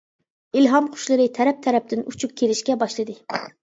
ئىلھام 0.61 0.87
قۇشلىرى 0.95 1.29
تەرەپ-تەرەپتىن 1.37 2.05
ئۇچۇپ 2.09 2.37
كېلىشكە 2.43 2.83
باشلىدى. 2.85 3.23